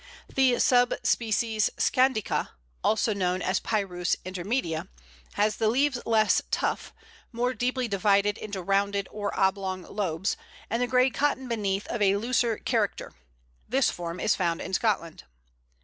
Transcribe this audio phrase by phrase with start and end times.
[0.33, 2.49] The sub species scandica
[2.83, 4.87] (also known as Pyrus intermedia)
[5.33, 6.91] has the leaves less tough,
[7.31, 10.37] more deeply divided into rounded or oblong lobes,
[10.71, 13.13] and the grey cotton beneath of a looser character.
[13.69, 15.25] This form is found in Scotland.